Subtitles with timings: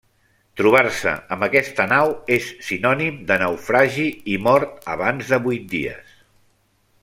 [0.59, 6.19] Trobar-se amb aquesta nau és sinònim de naufragi i mort abans de vuit dies.